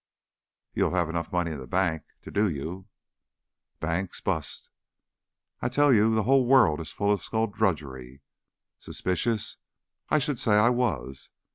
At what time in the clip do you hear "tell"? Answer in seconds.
5.69-5.93